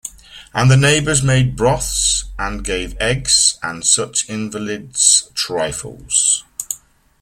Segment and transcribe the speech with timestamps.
[0.51, 6.43] And the neighbours made broths, and gave eggs, and such invalids’ trifles.